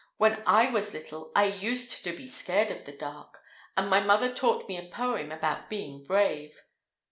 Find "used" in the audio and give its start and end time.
1.43-2.03